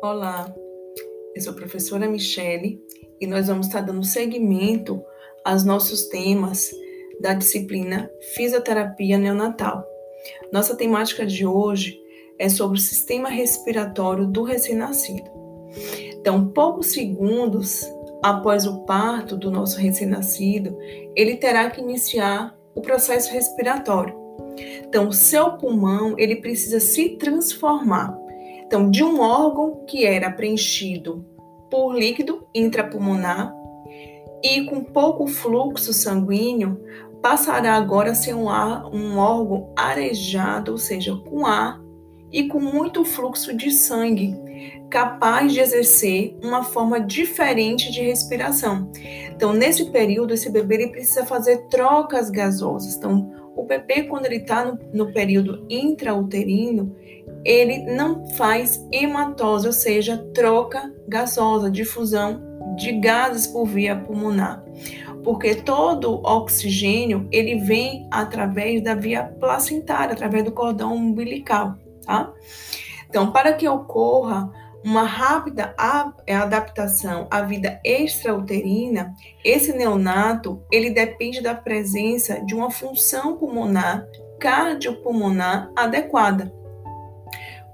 Olá, 0.00 0.54
eu 1.34 1.42
sou 1.42 1.52
a 1.52 1.56
professora 1.56 2.06
Michele 2.06 2.80
e 3.20 3.26
nós 3.26 3.48
vamos 3.48 3.66
estar 3.66 3.80
dando 3.80 4.04
seguimento 4.04 5.02
aos 5.44 5.64
nossos 5.64 6.06
temas 6.06 6.70
da 7.20 7.34
disciplina 7.34 8.08
Fisioterapia 8.36 9.18
Neonatal. 9.18 9.84
Nossa 10.52 10.76
temática 10.76 11.26
de 11.26 11.44
hoje 11.44 12.00
é 12.38 12.48
sobre 12.48 12.78
o 12.78 12.80
sistema 12.80 13.28
respiratório 13.28 14.24
do 14.24 14.44
recém-nascido. 14.44 15.28
Então, 16.12 16.46
poucos 16.48 16.92
segundos 16.92 17.84
após 18.22 18.66
o 18.66 18.84
parto 18.84 19.36
do 19.36 19.50
nosso 19.50 19.78
recém-nascido, 19.78 20.78
ele 21.16 21.36
terá 21.38 21.68
que 21.70 21.80
iniciar 21.80 22.56
o 22.72 22.80
processo 22.80 23.32
respiratório. 23.32 24.14
Então, 24.86 25.10
seu 25.10 25.56
pulmão 25.56 26.14
ele 26.16 26.36
precisa 26.36 26.78
se 26.78 27.16
transformar 27.16 28.27
então, 28.68 28.90
de 28.90 29.02
um 29.02 29.18
órgão 29.22 29.82
que 29.86 30.04
era 30.04 30.30
preenchido 30.30 31.24
por 31.70 31.94
líquido 31.94 32.46
intrapulmonar 32.54 33.50
e 34.44 34.66
com 34.66 34.84
pouco 34.84 35.26
fluxo 35.26 35.90
sanguíneo, 35.94 36.78
passará 37.22 37.72
agora 37.76 38.10
a 38.10 38.14
ser 38.14 38.34
um, 38.34 38.50
ar, 38.50 38.84
um 38.94 39.16
órgão 39.16 39.72
arejado, 39.74 40.72
ou 40.72 40.78
seja, 40.78 41.16
com 41.16 41.46
ar 41.46 41.80
e 42.30 42.46
com 42.46 42.60
muito 42.60 43.06
fluxo 43.06 43.56
de 43.56 43.70
sangue, 43.70 44.36
capaz 44.90 45.50
de 45.50 45.60
exercer 45.60 46.36
uma 46.44 46.62
forma 46.62 47.00
diferente 47.00 47.90
de 47.90 48.02
respiração. 48.02 48.92
Então, 49.30 49.54
nesse 49.54 49.86
período, 49.86 50.34
esse 50.34 50.50
bebê 50.50 50.74
ele 50.74 50.88
precisa 50.88 51.24
fazer 51.24 51.68
trocas 51.68 52.28
gasosas. 52.28 52.96
Então, 52.96 53.32
o 53.58 53.64
bebê, 53.64 54.04
quando 54.04 54.26
ele 54.26 54.36
está 54.36 54.64
no, 54.64 54.78
no 54.92 55.12
período 55.12 55.66
intrauterino, 55.68 56.94
ele 57.44 57.78
não 57.92 58.24
faz 58.36 58.80
hematose, 58.92 59.66
ou 59.66 59.72
seja, 59.72 60.16
troca 60.32 60.94
gasosa, 61.08 61.68
difusão 61.68 62.40
de 62.76 62.92
gases 62.92 63.48
por 63.48 63.66
via 63.66 63.96
pulmonar. 63.96 64.64
Porque 65.24 65.56
todo 65.56 66.22
oxigênio 66.24 67.28
ele 67.32 67.56
vem 67.56 68.06
através 68.12 68.80
da 68.82 68.94
via 68.94 69.24
placentária, 69.24 70.12
através 70.12 70.44
do 70.44 70.52
cordão 70.52 70.94
umbilical, 70.94 71.74
tá? 72.06 72.32
Então, 73.10 73.32
para 73.32 73.54
que 73.54 73.68
ocorra 73.68 74.50
uma 74.88 75.02
rápida 75.02 75.74
adaptação 76.26 77.28
à 77.30 77.42
vida 77.42 77.78
extrauterina, 77.84 79.14
esse 79.44 79.70
neonato 79.74 80.64
ele 80.72 80.88
depende 80.88 81.42
da 81.42 81.54
presença 81.54 82.42
de 82.46 82.54
uma 82.54 82.70
função 82.70 83.36
pulmonar 83.36 84.08
cardiopulmonar 84.40 85.70
adequada. 85.76 86.50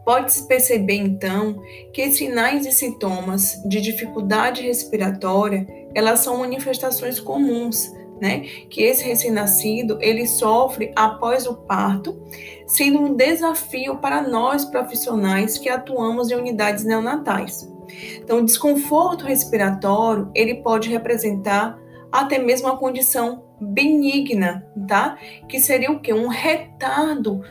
Pode-se 0.05 0.49
perceber 0.49 0.97
então 0.97 1.63
que 1.93 2.11
sinais 2.11 2.67
e 2.67 2.73
sintomas 2.73 3.63
de 3.65 3.81
dificuldade 3.81 4.63
respiratória, 4.63 5.69
elas 5.95 6.19
são 6.19 6.39
manifestações 6.39 7.21
comuns, 7.21 7.93
né? 8.21 8.41
Que 8.69 8.83
esse 8.83 9.05
recém-nascido, 9.05 9.99
ele 10.01 10.27
sofre 10.27 10.93
após 10.95 11.47
o 11.47 11.55
parto, 11.55 12.21
sendo 12.67 13.01
um 13.01 13.15
desafio 13.15 13.97
para 13.97 14.23
nós 14.23 14.65
profissionais 14.65 15.59
que 15.59 15.69
atuamos 15.69 16.31
em 16.31 16.35
unidades 16.35 16.85
neonatais. 16.85 17.71
Então, 18.17 18.39
o 18.39 18.45
desconforto 18.45 19.25
respiratório, 19.25 20.31
ele 20.35 20.57
pode 20.57 20.89
representar 20.89 21.79
até 22.11 22.39
mesmo 22.39 22.69
uma 22.69 22.77
condição 22.77 23.45
benigna, 23.61 24.67
tá? 24.87 25.19
Que 25.49 25.61
seria 25.61 25.91
o 25.91 26.01
que? 26.01 26.13
Um 26.13 26.29
retardo 26.29 27.43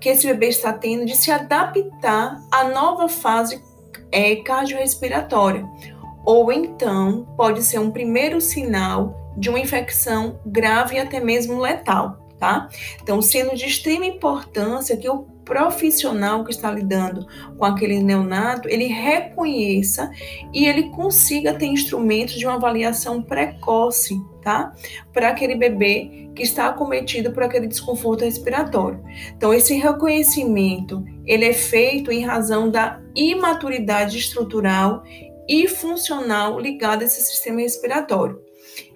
que 0.00 0.08
esse 0.08 0.26
bebê 0.26 0.48
está 0.48 0.72
tendo 0.72 1.04
de 1.04 1.16
se 1.16 1.30
adaptar 1.30 2.40
à 2.50 2.64
nova 2.64 3.08
fase 3.08 3.62
é, 4.10 4.36
cardiorrespiratória. 4.36 5.66
Ou 6.24 6.52
então 6.52 7.26
pode 7.36 7.62
ser 7.62 7.80
um 7.80 7.90
primeiro 7.90 8.40
sinal 8.40 9.21
de 9.36 9.48
uma 9.48 9.58
infecção 9.58 10.40
grave 10.46 10.96
e 10.96 10.98
até 10.98 11.20
mesmo 11.20 11.58
letal, 11.58 12.28
tá? 12.38 12.68
Então, 13.02 13.20
sendo 13.22 13.56
de 13.56 13.66
extrema 13.66 14.06
importância 14.06 14.96
que 14.96 15.08
o 15.08 15.26
profissional 15.44 16.44
que 16.44 16.50
está 16.50 16.70
lidando 16.70 17.26
com 17.58 17.64
aquele 17.64 18.00
neonato, 18.02 18.68
ele 18.68 18.86
reconheça 18.86 20.10
e 20.52 20.66
ele 20.66 20.90
consiga 20.90 21.54
ter 21.54 21.66
instrumentos 21.66 22.34
de 22.34 22.46
uma 22.46 22.54
avaliação 22.54 23.22
precoce 23.22 24.14
tá? 24.42 24.74
Para 25.12 25.28
aquele 25.28 25.54
bebê 25.54 26.30
que 26.34 26.42
está 26.42 26.66
acometido 26.66 27.32
por 27.32 27.42
aquele 27.42 27.66
desconforto 27.66 28.24
respiratório. 28.24 29.02
Então, 29.36 29.54
esse 29.54 29.74
reconhecimento, 29.74 31.04
ele 31.24 31.44
é 31.44 31.52
feito 31.52 32.10
em 32.10 32.24
razão 32.24 32.70
da 32.70 33.00
imaturidade 33.14 34.18
estrutural 34.18 35.02
e 35.48 35.66
funcional 35.68 36.58
ligada 36.58 37.04
a 37.04 37.06
esse 37.06 37.22
sistema 37.22 37.60
respiratório. 37.60 38.40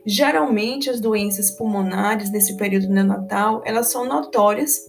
Geralmente, 0.04 0.88
as 0.88 1.00
doenças 1.00 1.50
pulmonares 1.50 2.30
nesse 2.30 2.56
período 2.56 2.88
neonatal, 2.88 3.62
elas 3.64 3.88
são 3.88 4.04
notórias 4.04 4.80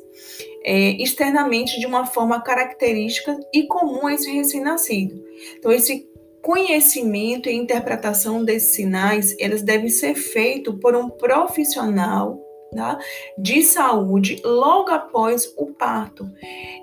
é, 0.64 0.92
externamente 1.02 1.80
de 1.80 1.86
uma 1.86 2.06
forma 2.06 2.42
característica 2.42 3.40
e 3.54 3.64
comum 3.68 4.08
a 4.08 4.14
esse 4.14 4.32
recém-nascido. 4.32 5.24
Então, 5.58 5.72
esse 5.72 6.08
conhecimento 6.42 7.50
e 7.50 7.56
interpretação 7.56 8.44
desses 8.44 8.76
sinais, 8.76 9.36
eles 9.40 9.62
devem 9.62 9.90
ser 9.90 10.16
feitos 10.16 10.76
por 10.80 10.96
um 10.96 11.10
profissional 11.10 12.40
tá? 12.76 13.00
de 13.38 13.64
saúde 13.64 14.42
logo 14.44 14.92
após 14.92 15.54
o 15.58 15.68
parto. 15.68 16.30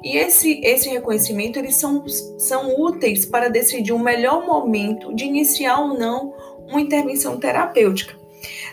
E 0.02 0.16
esse, 0.16 0.60
esse 0.62 0.88
reconhecimento, 0.88 1.58
eles 1.58 1.76
são, 1.76 2.06
são 2.38 2.80
úteis 2.80 3.24
para 3.24 3.48
decidir 3.48 3.92
o 3.92 3.98
melhor 3.98 4.46
momento 4.46 5.14
de 5.14 5.24
iniciar 5.24 5.80
ou 5.80 5.98
não 5.98 6.34
uma 6.68 6.80
intervenção 6.80 7.38
terapêutica. 7.38 8.24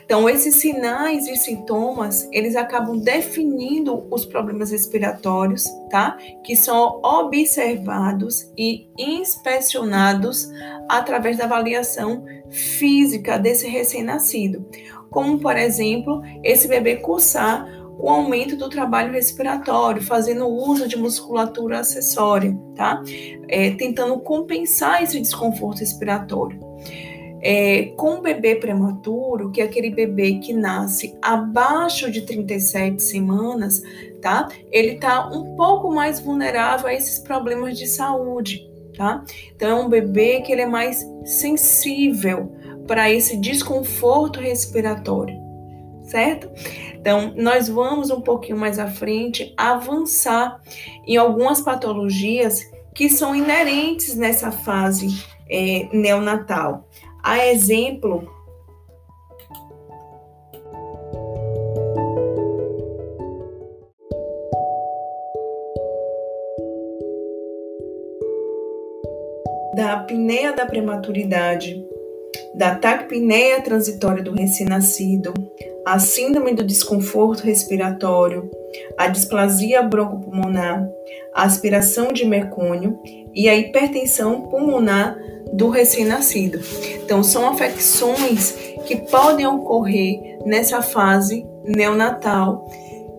Então, 0.05 0.29
esses 0.29 0.55
sinais 0.55 1.27
e 1.27 1.37
sintomas, 1.37 2.27
eles 2.31 2.55
acabam 2.55 2.99
definindo 2.99 4.05
os 4.11 4.25
problemas 4.25 4.71
respiratórios, 4.71 5.65
tá? 5.89 6.17
Que 6.43 6.55
são 6.55 6.99
observados 7.01 8.51
e 8.57 8.89
inspecionados 8.97 10.51
através 10.89 11.37
da 11.37 11.45
avaliação 11.45 12.25
física 12.49 13.39
desse 13.39 13.67
recém-nascido. 13.67 14.67
Como, 15.09 15.39
por 15.39 15.57
exemplo, 15.57 16.21
esse 16.43 16.67
bebê 16.67 16.97
cursar 16.97 17.65
o 17.97 18.09
aumento 18.09 18.55
do 18.55 18.67
trabalho 18.67 19.13
respiratório, 19.13 20.01
fazendo 20.01 20.47
uso 20.47 20.87
de 20.87 20.97
musculatura 20.97 21.79
acessória, 21.79 22.57
tá? 22.75 23.01
É, 23.47 23.71
tentando 23.71 24.19
compensar 24.19 25.03
esse 25.03 25.21
desconforto 25.21 25.79
respiratório. 25.79 26.70
É, 27.41 27.85
com 27.97 28.15
o 28.15 28.21
bebê 28.21 28.55
prematuro, 28.55 29.51
que 29.51 29.61
é 29.61 29.63
aquele 29.63 29.89
bebê 29.89 30.35
que 30.35 30.53
nasce 30.53 31.17
abaixo 31.21 32.11
de 32.11 32.21
37 32.21 33.01
semanas, 33.01 33.81
tá? 34.21 34.47
Ele 34.71 34.95
tá 34.95 35.27
um 35.27 35.55
pouco 35.55 35.91
mais 35.91 36.19
vulnerável 36.19 36.87
a 36.87 36.93
esses 36.93 37.19
problemas 37.19 37.77
de 37.77 37.87
saúde, 37.87 38.69
tá? 38.95 39.23
Então 39.55 39.69
é 39.69 39.83
um 39.83 39.89
bebê 39.89 40.41
que 40.41 40.51
ele 40.51 40.61
é 40.61 40.67
mais 40.67 41.03
sensível 41.25 42.51
para 42.87 43.09
esse 43.09 43.37
desconforto 43.37 44.39
respiratório, 44.39 45.35
certo? 46.03 46.49
Então, 47.01 47.33
nós 47.35 47.67
vamos 47.67 48.11
um 48.11 48.21
pouquinho 48.21 48.57
mais 48.57 48.77
à 48.77 48.87
frente 48.87 49.53
avançar 49.57 50.61
em 51.07 51.17
algumas 51.17 51.61
patologias 51.61 52.61
que 52.93 53.09
são 53.09 53.35
inerentes 53.35 54.15
nessa 54.15 54.51
fase 54.51 55.07
é, 55.49 55.89
neonatal. 55.91 56.87
A 57.23 57.45
exemplo, 57.47 58.27
da 69.75 69.93
apneia 69.93 70.51
da 70.51 70.65
prematuridade, 70.65 71.90
da 72.53 72.75
taquipneia 72.75 73.61
transitória 73.61 74.23
do 74.23 74.33
recém-nascido, 74.33 75.33
a 75.85 75.97
síndrome 75.99 76.53
do 76.53 76.63
desconforto 76.63 77.43
respiratório, 77.43 78.49
a 78.97 79.07
displasia 79.07 79.81
broncopulmonar, 79.81 80.87
a 81.33 81.43
aspiração 81.43 82.11
de 82.11 82.25
mercúrio 82.25 82.99
e 83.33 83.49
a 83.49 83.55
hipertensão 83.55 84.41
pulmonar 84.41 85.17
do 85.53 85.69
recém-nascido. 85.69 86.59
Então, 87.03 87.23
são 87.23 87.49
afecções 87.49 88.51
que 88.85 88.95
podem 88.95 89.45
ocorrer 89.47 90.39
nessa 90.45 90.81
fase 90.81 91.45
neonatal 91.65 92.69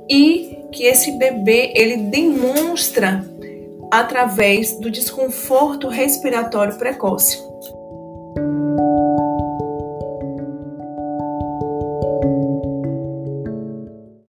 e 0.08 0.66
que 0.72 0.84
esse 0.84 1.12
bebê 1.12 1.72
ele 1.74 1.96
demonstra 1.96 3.24
através 3.90 4.78
do 4.78 4.90
desconforto 4.90 5.88
respiratório 5.88 6.76
precoce. 6.78 7.51